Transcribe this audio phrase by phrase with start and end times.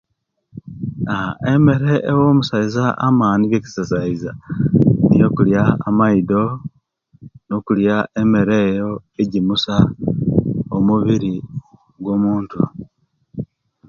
[1.51, 4.31] Emere ewa amusaiza amani ge kisaiza
[5.35, 6.43] kulya amaido
[7.47, 8.89] nokulya emere eyo
[9.21, 9.75] egimusa
[10.75, 11.33] omubiri
[12.03, 12.59] gwomuntu